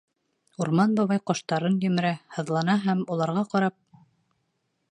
[0.63, 3.77] Урман бабай ҡаштарын емерә, һыҙлана һәм, уларға ҡарап: